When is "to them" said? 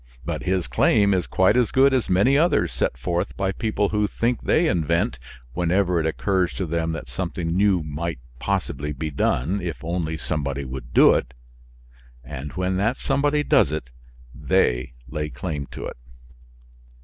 6.55-6.91